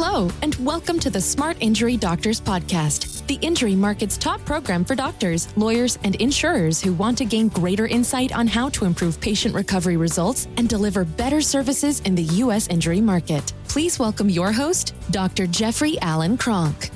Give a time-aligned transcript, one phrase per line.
[0.00, 4.94] Hello, and welcome to the Smart Injury Doctors Podcast, the injury market's top program for
[4.94, 9.56] doctors, lawyers, and insurers who want to gain greater insight on how to improve patient
[9.56, 12.68] recovery results and deliver better services in the U.S.
[12.68, 13.52] injury market.
[13.66, 15.48] Please welcome your host, Dr.
[15.48, 16.90] Jeffrey Allen Kronk.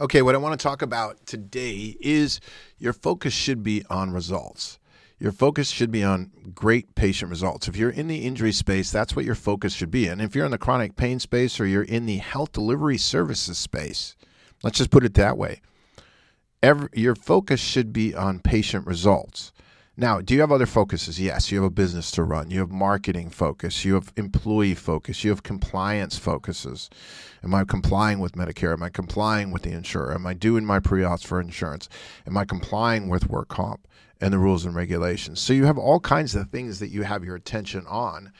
[0.00, 2.40] Okay, what I want to talk about today is
[2.78, 4.78] your focus should be on results.
[5.20, 7.66] Your focus should be on great patient results.
[7.66, 10.06] If you're in the injury space, that's what your focus should be.
[10.06, 13.58] And if you're in the chronic pain space or you're in the health delivery services
[13.58, 14.14] space,
[14.62, 15.60] let's just put it that way.
[16.62, 19.52] Every, your focus should be on patient results.
[19.96, 21.18] Now, do you have other focuses?
[21.18, 22.52] Yes, you have a business to run.
[22.52, 23.84] You have marketing focus.
[23.84, 25.24] You have employee focus.
[25.24, 26.88] You have compliance focuses.
[27.42, 28.72] Am I complying with Medicare?
[28.72, 30.14] Am I complying with the insurer?
[30.14, 31.88] Am I doing my pre-auths for insurance?
[32.28, 33.88] Am I complying with work comp
[34.20, 35.40] and the rules and regulations?
[35.40, 38.32] So you have all kinds of things that you have your attention on,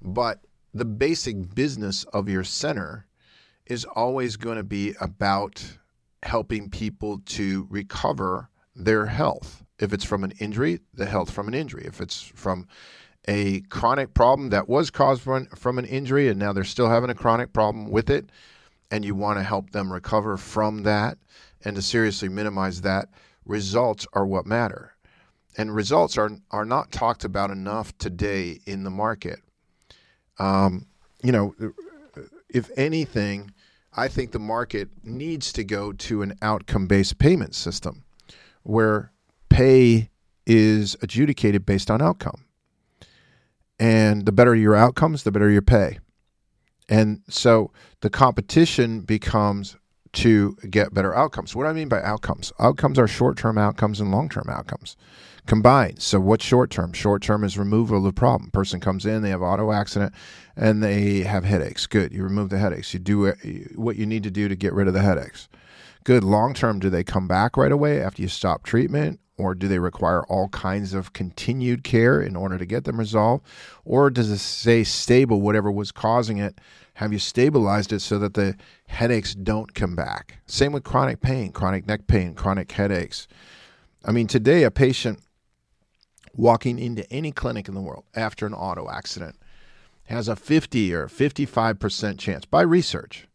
[0.00, 0.40] but
[0.74, 3.06] the basic business of your center
[3.66, 5.78] is always going to be about
[6.22, 11.54] helping people to recover their health if it's from an injury, the health from an
[11.54, 11.84] injury.
[11.84, 12.68] If it's from
[13.26, 17.14] a chronic problem that was caused from, an injury and now they're still having a
[17.14, 18.30] chronic problem with it,
[18.90, 21.18] and you want to help them recover from that
[21.64, 23.08] and to seriously minimize that,
[23.44, 24.91] results are what matter.
[25.56, 29.40] And results are, are not talked about enough today in the market.
[30.38, 30.86] Um,
[31.22, 31.54] you know,
[32.48, 33.52] if anything,
[33.94, 38.04] I think the market needs to go to an outcome based payment system
[38.62, 39.12] where
[39.48, 40.10] pay
[40.46, 42.44] is adjudicated based on outcome.
[43.78, 45.98] And the better your outcomes, the better your pay.
[46.88, 49.76] And so the competition becomes
[50.14, 51.56] to get better outcomes.
[51.56, 52.52] What do I mean by outcomes?
[52.58, 54.96] Outcomes are short term outcomes and long term outcomes
[55.46, 56.00] combined.
[56.00, 56.92] So, what's short term?
[56.92, 58.50] Short term is removal of the problem.
[58.50, 60.14] Person comes in, they have auto accident,
[60.56, 61.86] and they have headaches.
[61.86, 62.12] Good.
[62.12, 62.92] You remove the headaches.
[62.92, 63.32] You do
[63.74, 65.48] what you need to do to get rid of the headaches.
[66.04, 66.24] Good.
[66.24, 69.20] Long term, do they come back right away after you stop treatment?
[69.38, 73.44] or do they require all kinds of continued care in order to get them resolved?
[73.84, 76.60] Or does it stay stable, whatever was causing it?
[76.94, 78.56] Have you stabilized it so that the
[78.86, 80.38] headaches don't come back?
[80.46, 83.26] Same with chronic pain, chronic neck pain, chronic headaches.
[84.04, 85.20] I mean, today, a patient
[86.34, 89.36] walking into any clinic in the world after an auto accident
[90.04, 93.28] has a 50 or 55% chance, by research,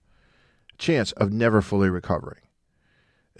[0.77, 2.41] chance of never fully recovering.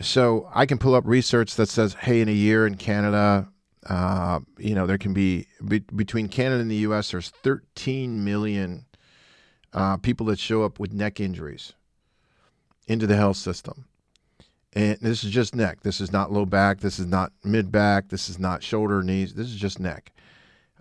[0.02, 3.50] So I can pull up research that says, hey, in a year in Canada,
[3.88, 7.12] uh, you know, there can be, be, between Canada and the U.S.
[7.12, 8.86] There's 13 million
[9.74, 11.74] uh, people that show up with neck injuries
[12.88, 13.86] into the health system,
[14.74, 15.82] and this is just neck.
[15.82, 16.80] This is not low back.
[16.80, 18.10] This is not mid back.
[18.10, 19.34] This is not shoulder, knees.
[19.34, 20.12] This is just neck.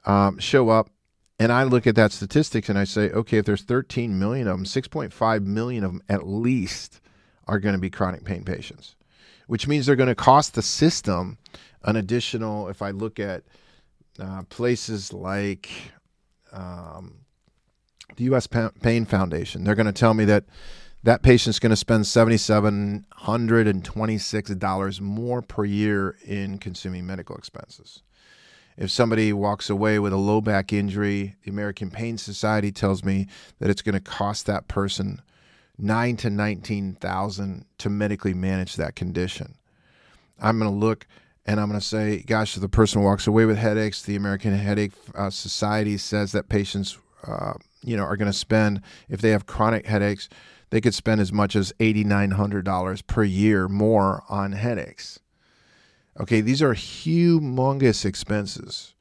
[0.04, 0.90] Um, show up,
[1.38, 4.58] and I look at that statistics and I say, okay, if there's 13 million of
[4.58, 7.00] them, 6.5 million of them at least
[7.48, 8.96] are going to be chronic pain patients
[9.46, 11.38] which means they're going to cost the system
[11.84, 12.68] an additional.
[12.68, 13.44] If I look at
[14.18, 15.70] uh, places like
[16.52, 17.18] um,
[18.16, 18.46] the U.S.
[18.46, 20.44] Pain Foundation, they're going to tell me that
[21.06, 28.02] that patient's going to spend $7,726 more per year in consuming medical expenses.
[28.76, 33.28] If somebody walks away with a low back injury, the American Pain Society tells me
[33.60, 35.22] that it's going to cost that person
[35.78, 39.54] nine to nineteen thousand to medically manage that condition.
[40.40, 41.06] I'm going to look
[41.46, 44.58] and I'm going to say, gosh, if the person walks away with headaches, the American
[44.58, 47.52] Headache uh, Society says that patients, uh,
[47.84, 50.28] you know, are going to spend if they have chronic headaches,
[50.70, 55.20] they could spend as much as eighty nine hundred dollars per year more on headaches.
[56.18, 58.94] Okay, these are humongous expenses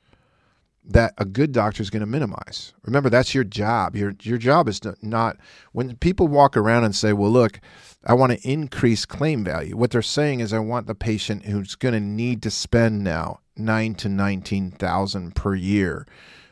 [0.88, 2.74] that a good doctor is going to minimize.
[2.84, 3.96] Remember, that's your job.
[3.96, 5.38] Your your job is to not
[5.72, 7.60] when people walk around and say, "Well, look,
[8.06, 11.76] I want to increase claim value." What they're saying is, "I want the patient who's
[11.76, 16.06] going to need to spend now nine to nineteen thousand per year,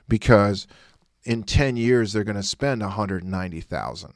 [0.08, 0.66] because
[1.24, 4.14] in ten years they're going to spend one hundred ninety thousand.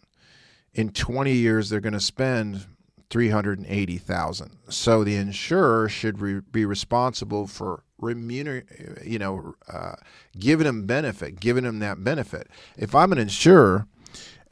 [0.78, 2.66] In twenty years they're going to spend
[3.10, 4.58] 380,000.
[4.70, 8.64] So the insurer should re- be responsible for remuner,
[9.06, 9.96] you know, uh,
[10.38, 12.50] giving them benefit, giving them that benefit.
[12.78, 13.88] If I'm an insurer,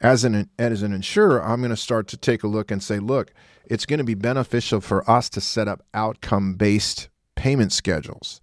[0.00, 2.98] as an as an insurer, I'm going to start to take a look and say,
[2.98, 3.32] look,
[3.64, 8.40] it's going to be beneficial for us to set up outcome based payment schedules.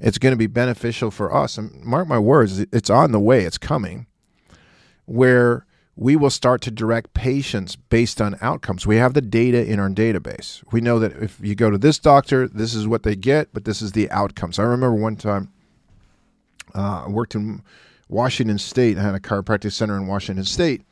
[0.00, 3.44] It's going to be beneficial for us, and mark my words, it's on the way,
[3.44, 4.06] it's coming,
[5.06, 8.86] where we will start to direct patients based on outcomes.
[8.86, 10.62] We have the data in our database.
[10.72, 13.64] We know that if you go to this doctor, this is what they get, but
[13.64, 14.58] this is the outcomes.
[14.58, 15.52] I remember one time
[16.74, 17.62] uh, I worked in
[18.08, 18.98] Washington State.
[18.98, 20.82] I had a chiropractic center in Washington State.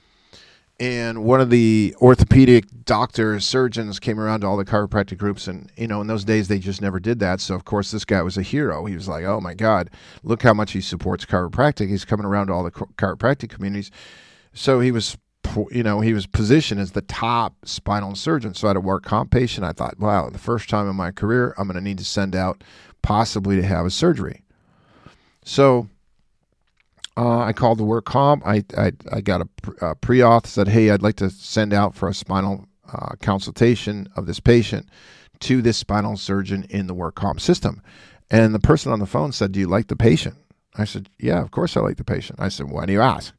[0.81, 5.47] And one of the orthopedic doctors, surgeons came around to all the chiropractic groups.
[5.47, 7.41] And, you know, in those days, they just never did that.
[7.41, 8.85] So, of course, this guy was a hero.
[8.87, 9.91] He was like, oh my God,
[10.25, 11.89] look how much he supports chiropractic.
[11.89, 13.91] He's coming around to all the chiropractic communities.
[14.53, 15.17] So he was
[15.71, 18.55] you know, he was positioned as the top spinal surgeon.
[18.55, 19.65] So I had a work comp patient.
[19.65, 22.35] I thought, wow, the first time in my career, I'm going to need to send
[22.35, 22.65] out
[23.03, 24.43] possibly to have a surgery.
[25.45, 25.89] So
[27.17, 28.47] uh, I called the work comp.
[28.47, 29.49] I, I, I got a,
[29.87, 34.09] a pre auth, said, hey, I'd like to send out for a spinal uh, consultation
[34.17, 34.89] of this patient
[35.41, 37.83] to this spinal surgeon in the work comp system.
[38.31, 40.37] And the person on the phone said, Do you like the patient?
[40.77, 42.41] I said, Yeah, of course I like the patient.
[42.41, 43.35] I said, Why do you ask?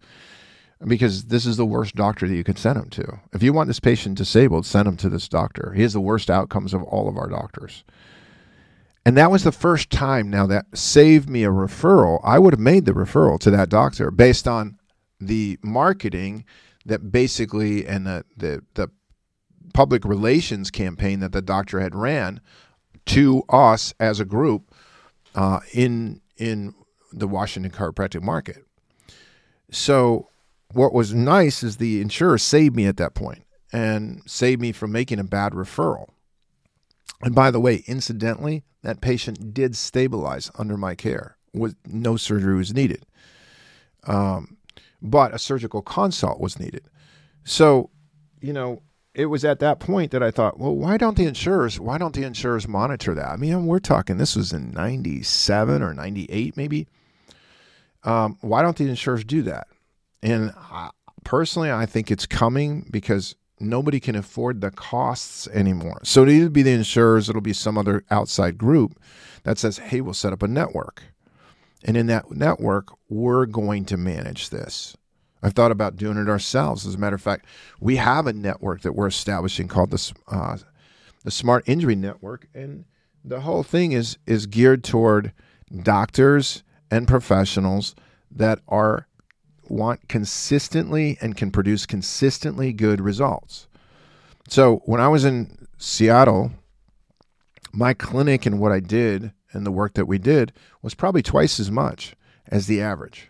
[0.88, 3.20] Because this is the worst doctor that you could send him to.
[3.34, 5.74] If you want this patient disabled, send him to this doctor.
[5.76, 7.84] He has the worst outcomes of all of our doctors.
[9.06, 12.22] And that was the first time now that saved me a referral.
[12.24, 14.78] I would have made the referral to that doctor based on
[15.20, 16.46] the marketing
[16.86, 18.90] that basically and the, the, the
[19.74, 22.40] public relations campaign that the doctor had ran
[23.06, 24.74] to us as a group
[25.36, 26.74] uh, in in
[27.12, 28.66] the Washington chiropractic market.
[29.72, 30.30] So
[30.74, 34.92] what was nice is the insurer saved me at that point and saved me from
[34.92, 36.10] making a bad referral.
[37.22, 41.38] And by the way, incidentally, that patient did stabilize under my care.
[41.54, 43.06] With no surgery was needed,
[44.08, 44.58] um,
[45.04, 46.84] but a surgical consult was needed.
[47.44, 47.92] So,
[48.42, 48.81] you know,
[49.14, 51.80] it was at that point that I thought, well, why don't the insurers?
[51.80, 53.30] Why don't the insurers monitor that?
[53.30, 56.88] I mean, we're talking this was in '97 or '98, maybe.
[58.04, 59.68] Um, why don't the insurers do that?
[60.24, 60.90] And I,
[61.25, 66.00] personally, I think it's coming because nobody can afford the costs anymore.
[66.04, 69.00] So it'll be the insurers, it'll be some other outside group
[69.44, 71.04] that says, hey, we'll set up a network.
[71.84, 74.96] And in that network, we're going to manage this.
[75.42, 76.88] I've thought about doing it ourselves.
[76.88, 77.46] As a matter of fact,
[77.81, 80.58] we have a network that we're establishing called the, uh,
[81.25, 82.48] the Smart Injury Network.
[82.54, 82.86] And
[83.25, 85.34] the whole thing is, is geared toward
[85.84, 87.94] doctors and professionals
[88.31, 89.08] that are
[89.69, 93.68] want consistently and can produce consistently good results.
[94.50, 96.51] So when I was in Seattle,
[97.71, 101.60] my clinic and what I did and the work that we did was probably twice
[101.60, 102.15] as much
[102.48, 103.30] as the average.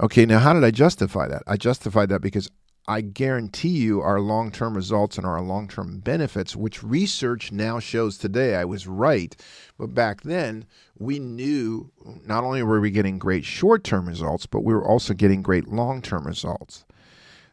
[0.00, 1.42] Okay, now how did I justify that?
[1.46, 2.50] I justified that because
[2.88, 7.78] I guarantee you our long term results and our long term benefits, which research now
[7.78, 9.36] shows today I was right.
[9.78, 10.66] But back then,
[10.98, 11.92] we knew
[12.26, 15.68] not only were we getting great short term results, but we were also getting great
[15.68, 16.84] long term results.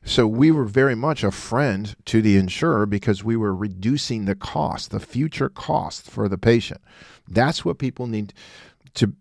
[0.03, 4.35] So we were very much a friend to the insurer because we were reducing the
[4.35, 6.81] cost, the future cost for the patient.
[7.27, 8.33] That's what people need
[8.95, 9.13] to,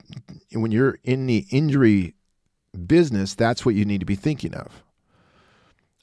[0.53, 2.15] when you're in the injury
[2.87, 4.83] business, that's what you need to be thinking of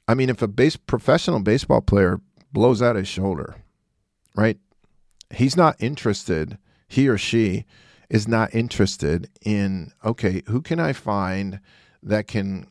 [0.07, 2.19] I mean, if a base professional baseball player
[2.51, 3.55] blows out his shoulder,
[4.35, 4.57] right?
[5.33, 6.57] He's not interested,
[6.87, 7.65] he or she
[8.09, 11.59] is not interested in, okay, who can I find
[12.03, 12.67] that can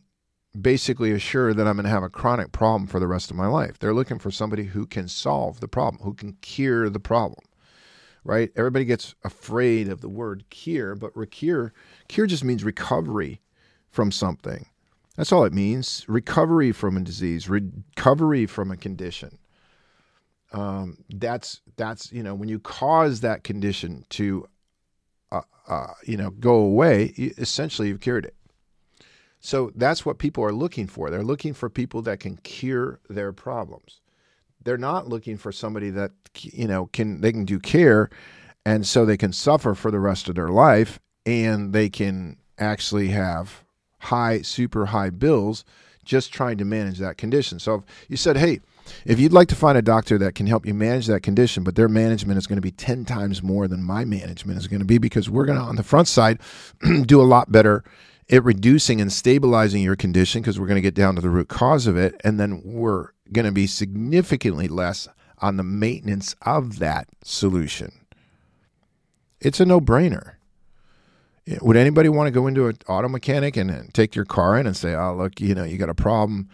[0.59, 3.47] basically assure that I'm going to have a chronic problem for the rest of my
[3.47, 3.77] life?
[3.77, 7.43] They're looking for somebody who can solve the problem, who can cure the problem,
[8.23, 8.49] right?
[8.55, 11.73] Everybody gets afraid of the word cure, but cure,
[12.07, 13.41] cure just means recovery
[13.89, 14.67] from something.
[15.15, 19.37] That's all it means recovery from a disease, recovery from a condition.
[20.51, 24.47] Um, that's that's you know when you cause that condition to
[25.31, 28.35] uh, uh, you know go away, essentially you've cured it.
[29.39, 31.09] So that's what people are looking for.
[31.09, 34.01] They're looking for people that can cure their problems.
[34.63, 38.09] They're not looking for somebody that you know can they can do care,
[38.65, 43.09] and so they can suffer for the rest of their life, and they can actually
[43.09, 43.64] have
[44.05, 45.65] high, super high bills
[46.05, 47.59] just trying to manage that condition.
[47.59, 48.61] So if you said, hey,
[49.05, 51.75] if you'd like to find a doctor that can help you manage that condition, but
[51.75, 54.85] their management is going to be 10 times more than my management is going to
[54.85, 56.39] be because we're going to, on the front side,
[57.05, 57.83] do a lot better
[58.29, 61.47] at reducing and stabilizing your condition because we're going to get down to the root
[61.47, 62.19] cause of it.
[62.23, 65.07] And then we're going to be significantly less
[65.39, 67.91] on the maintenance of that solution.
[69.41, 70.34] It's a no brainer
[71.61, 74.65] would anybody want to go into an auto mechanic and, and, take your car in
[74.65, 76.49] and say, "Oh, look, you know, you got a problem,"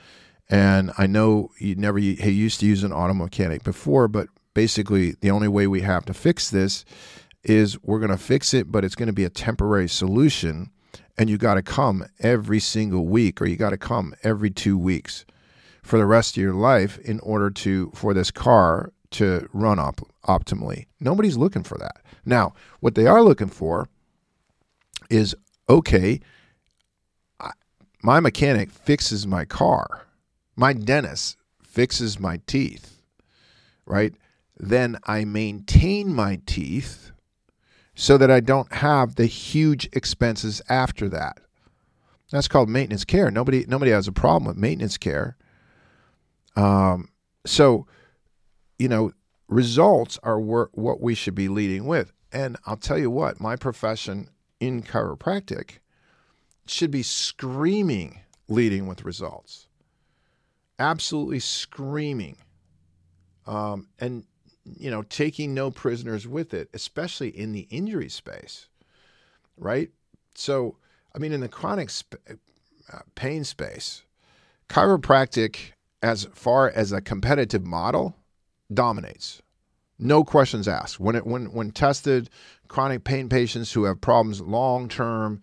[0.50, 5.16] and I know you never you used to use an auto mechanic before, but basically
[5.22, 6.84] the only way we have to fix this
[7.44, 10.70] is we're going to fix it, but it's going to be a temporary solution,
[11.18, 14.78] and you got to come every single week, or you got to come every two
[14.78, 15.26] weeks
[15.82, 20.08] for the rest of your life in order to for this car to run op-
[20.26, 20.86] optimally.
[21.00, 22.02] Nobody's looking for that.
[22.26, 23.90] Now, what they are looking for
[25.12, 25.36] is
[25.70, 26.20] okay,
[27.40, 27.52] I,
[28.02, 30.08] my mechanic fixes my car,
[30.56, 33.02] my dentist fixes my teeth,
[33.86, 34.14] right?
[34.58, 37.12] Then I maintain my teeth
[37.96, 41.40] so that I don't have the huge expenses after that.
[42.32, 43.30] That's called maintenance care.
[43.30, 45.36] Nobody nobody has a problem with maintenance care.
[46.56, 47.10] Um,
[47.46, 47.88] so,
[48.80, 49.12] you know,
[49.50, 52.14] results are what we should be leading with.
[52.32, 54.30] And I'll tell you what, my profession
[54.62, 55.80] in chiropractic
[56.66, 59.68] should be screaming leading with results.
[60.80, 62.38] Absolutely screaming.
[63.48, 64.26] Um, and,
[64.64, 68.68] you know, taking no prisoners with it, especially in the injury space,
[69.58, 69.90] right?
[70.36, 70.78] So,
[71.14, 72.22] I mean, in the chronic sp-
[72.94, 74.04] uh, pain space,
[74.70, 78.16] chiropractic, as far as a competitive model,
[78.72, 79.42] dominates.
[80.02, 81.00] No questions asked.
[81.00, 82.30] When it when when tested,
[82.68, 85.42] chronic pain patients who have problems long term,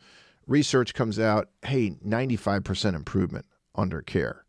[0.49, 3.47] research comes out, hey, 95% improvement
[3.77, 4.45] under care.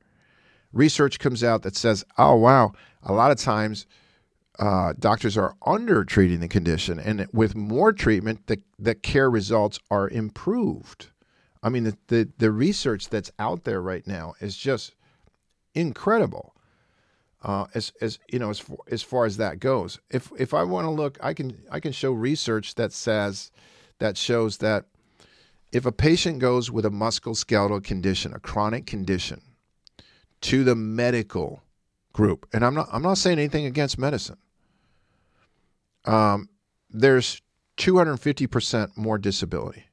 [0.73, 2.73] Research comes out that says, oh wow,
[3.03, 3.85] a lot of times
[4.57, 9.79] uh, doctors are under treating the condition, and with more treatment, the the care results
[9.91, 11.11] are improved.
[11.61, 14.95] I mean, the, the, the research that's out there right now is just
[15.75, 16.55] incredible.
[17.41, 20.63] Uh, as as you know, as far, as far as that goes, if if I
[20.63, 23.51] want to look, I can I can show research that says
[23.99, 24.85] that shows that
[25.71, 29.41] if a patient goes with a musculoskeletal condition, a chronic condition,
[30.41, 31.63] to the medical
[32.11, 34.37] group, and I'm not I'm not saying anything against medicine.
[36.05, 36.49] Um,
[36.89, 37.41] there's
[37.77, 39.85] 250% more disability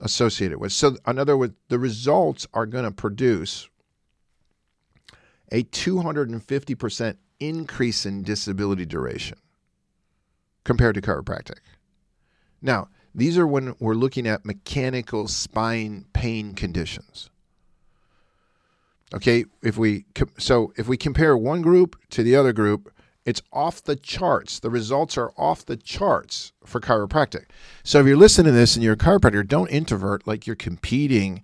[0.00, 0.72] associated with.
[0.72, 3.68] So, in other words, the results are going to produce
[5.52, 9.38] a 250% increase in disability duration
[10.64, 11.58] compared to chiropractic.
[12.60, 17.28] Now, these are when we're looking at mechanical spine pain conditions.
[19.14, 20.06] Okay, if we
[20.38, 22.90] so if we compare one group to the other group,
[23.26, 24.58] it's off the charts.
[24.58, 27.44] The results are off the charts for chiropractic.
[27.84, 31.42] So if you're listening to this and you're a chiropractor, don't introvert like you're competing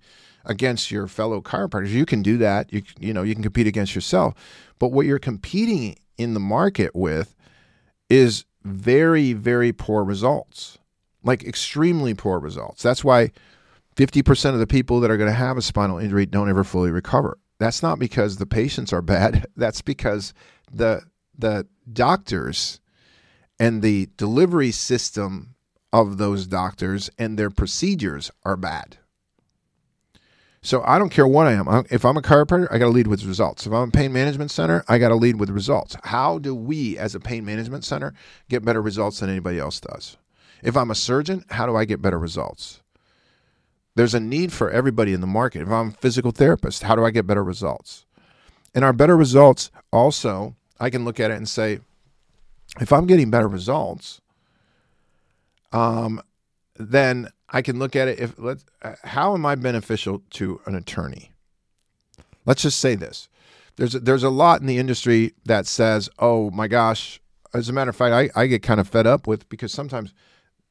[0.48, 1.90] against your fellow chiropractors.
[1.90, 2.72] You can do that.
[2.72, 4.34] You you know, you can compete against yourself.
[4.78, 7.36] But what you're competing in the market with
[8.08, 10.78] is very very poor results.
[11.22, 12.82] Like extremely poor results.
[12.82, 13.32] That's why
[13.96, 16.92] 50% of the people that are going to have a spinal injury don't ever fully
[16.92, 17.36] recover.
[17.58, 19.46] That's not because the patients are bad.
[19.56, 20.32] That's because
[20.72, 21.02] the
[21.36, 22.80] the doctors
[23.60, 25.54] and the delivery system
[25.92, 28.98] of those doctors and their procedures are bad.
[30.60, 31.68] So I don't care what I am.
[31.88, 33.66] If I'm a chiropractor, I got to lead with results.
[33.66, 35.96] If I'm a pain management center, I got to lead with results.
[36.04, 38.12] How do we, as a pain management center,
[38.48, 40.16] get better results than anybody else does?
[40.62, 42.82] If I'm a surgeon, how do I get better results?
[43.94, 45.62] There's a need for everybody in the market.
[45.62, 48.04] If I'm a physical therapist, how do I get better results?
[48.74, 51.80] And our better results also I can look at it and say,
[52.80, 54.20] if I'm getting better results,
[55.72, 56.22] um,
[56.76, 58.18] then I can look at it.
[58.18, 61.32] If let uh, how am I beneficial to an attorney?
[62.44, 63.28] Let's just say this:
[63.76, 67.20] there's a, there's a lot in the industry that says, "Oh my gosh."
[67.54, 70.12] As a matter of fact, I, I get kind of fed up with because sometimes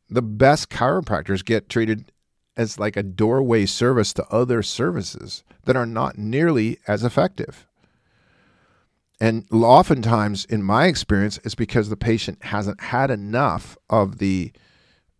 [0.10, 2.12] the best chiropractors get treated
[2.55, 7.67] as like a doorway service to other services that are not nearly as effective.
[9.19, 14.51] And oftentimes, in my experience, it's because the patient hasn't had enough of the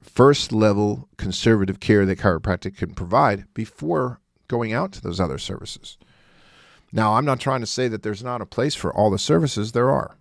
[0.08, 5.98] first level conservative care that chiropractic can provide before going out to those other services.
[6.92, 9.74] Now, I'm not trying to say that there's not a place for all the services,
[9.74, 10.16] there are.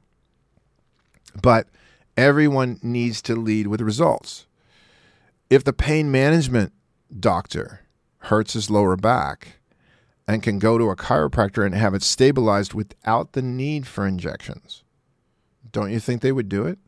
[1.40, 1.69] But
[2.16, 4.47] everyone needs to lead with results.
[5.49, 6.73] If the pain management
[7.19, 7.83] doctor
[8.19, 9.61] hurts his lower back,
[10.26, 14.83] and can go to a chiropractor and have it stabilized without the need for injections.
[15.71, 16.78] Don't you think they would do it?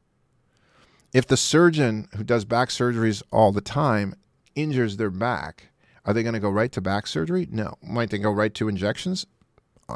[1.13, 4.15] If the surgeon who does back surgeries all the time
[4.55, 5.69] injures their back,
[6.05, 7.47] are they going to go right to back surgery?
[7.51, 7.75] No.
[7.83, 9.27] Might they go right to injections?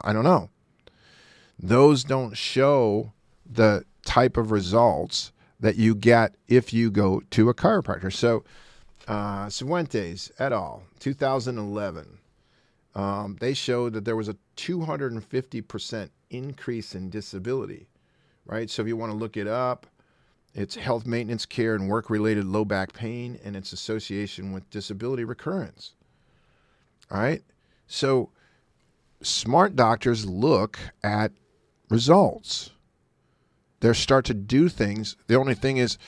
[0.04, 0.50] I don't know.
[1.58, 3.12] Those don't show
[3.44, 8.12] the type of results that you get if you go to a chiropractor.
[8.12, 8.44] So,
[9.06, 12.18] uh, Cifuentes et al., 2011
[12.94, 17.88] um, they showed that there was a 250% increase in disability,
[18.44, 18.68] right?
[18.68, 19.86] So if you want to look it up,
[20.54, 25.24] it's health maintenance care and work related low back pain and its association with disability
[25.24, 25.94] recurrence.
[27.10, 27.42] All right.
[27.86, 28.30] So
[29.22, 31.32] smart doctors look at
[31.88, 32.70] results.
[33.80, 35.16] They start to do things.
[35.26, 35.98] The only thing is,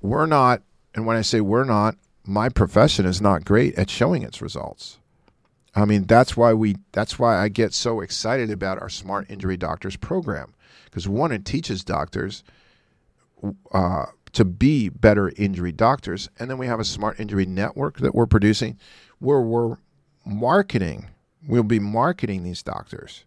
[0.00, 0.62] we're not,
[0.94, 4.98] and when I say we're not, my profession is not great at showing its results.
[5.74, 9.56] I mean, that's why we that's why I get so excited about our Smart Injury
[9.56, 10.54] Doctors program
[10.84, 12.44] because one it teaches doctors
[13.72, 18.14] uh, to be better injury doctors, and then we have a Smart Injury Network that
[18.14, 18.78] we're producing
[19.18, 19.76] where we're
[20.24, 21.06] marketing.
[21.46, 23.24] We'll be marketing these doctors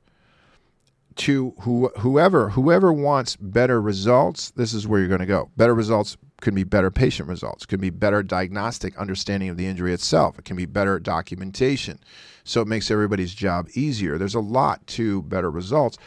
[1.18, 4.52] to who, whoever whoever wants better results.
[4.52, 5.50] This is where you're going to go.
[5.58, 9.94] Better results can be better patient results, can be better diagnostic understanding of the injury
[9.94, 12.00] itself, it can be better documentation.
[12.44, 14.18] So it makes everybody's job easier.
[14.18, 15.98] There's a lot to better results.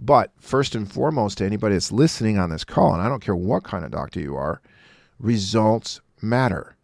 [0.00, 3.36] But first and foremost, to anybody that's listening on this call, and I don't care
[3.36, 4.62] what kind of doctor you are,
[5.18, 6.76] results matter.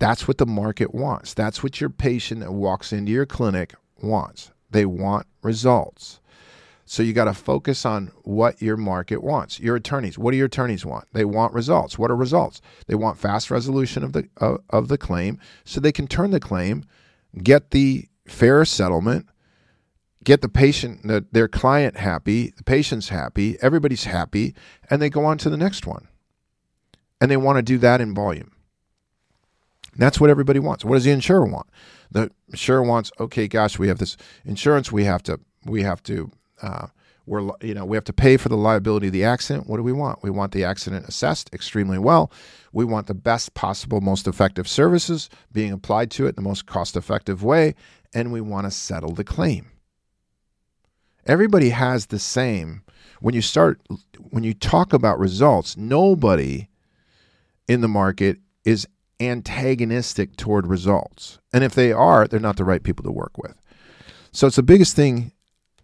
[0.00, 1.34] That's what the market wants.
[1.34, 4.50] That's what your patient that walks into your clinic wants.
[4.70, 6.20] They want results.
[6.84, 9.60] So you got to focus on what your market wants.
[9.60, 11.06] Your attorneys, what do your attorneys want?
[11.12, 11.96] They want results.
[11.96, 12.60] What are results?
[12.88, 16.40] They want fast resolution of the uh, of the claim so they can turn the
[16.40, 16.84] claim,
[17.44, 19.28] get the fair settlement,
[20.24, 24.54] get the patient the, their client happy, the patient's happy, everybody's happy,
[24.88, 26.08] and they go on to the next one.
[27.20, 28.52] And they want to do that in volume.
[29.96, 30.84] That's what everybody wants.
[30.84, 31.68] What does the insurer want?
[32.10, 36.30] The insurer wants, okay, gosh, we have this insurance, we have to we have to
[36.62, 36.86] uh,
[37.26, 39.68] we're you know we have to pay for the liability of the accident.
[39.68, 40.22] What do we want?
[40.22, 42.30] We want the accident assessed extremely well.
[42.72, 46.66] We want the best possible, most effective services being applied to it in the most
[46.66, 47.74] cost-effective way,
[48.14, 49.70] and we want to settle the claim.
[51.26, 52.82] Everybody has the same.
[53.20, 53.80] When you start,
[54.30, 56.68] when you talk about results, nobody
[57.68, 58.86] in the market is
[59.20, 61.38] antagonistic toward results.
[61.52, 63.54] And if they are, they're not the right people to work with.
[64.32, 65.32] So it's the biggest thing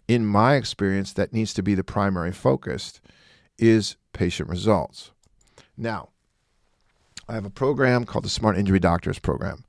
[0.09, 3.01] in my experience, that needs to be the primary focus
[3.59, 5.11] is patient results.
[5.77, 6.11] Now,
[7.29, 9.65] I have a program called the Smart Injury Doctors Program.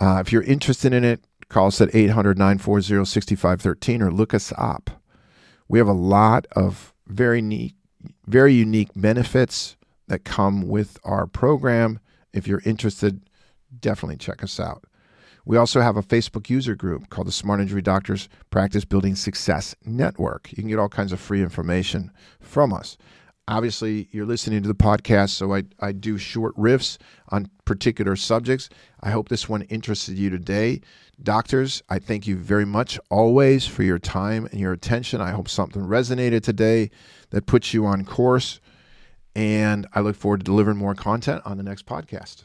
[0.00, 1.20] Uh, if you're interested in it,
[1.54, 4.90] call us at 800 940 6513 or look us up.
[5.68, 7.76] We have a lot of very neat,
[8.26, 9.76] very unique benefits
[10.08, 12.00] that come with our program.
[12.32, 13.20] If you're interested,
[13.78, 14.82] definitely check us out.
[15.44, 19.76] We also have a Facebook user group called the Smart Injury Doctors Practice Building Success
[19.84, 20.50] Network.
[20.50, 22.96] You can get all kinds of free information from us.
[23.46, 26.96] Obviously, you're listening to the podcast, so I, I do short riffs
[27.28, 28.70] on particular subjects.
[29.02, 30.80] I hope this one interested you today.
[31.22, 35.20] Doctors, I thank you very much always for your time and your attention.
[35.20, 36.90] I hope something resonated today
[37.30, 38.60] that puts you on course.
[39.36, 42.44] And I look forward to delivering more content on the next podcast.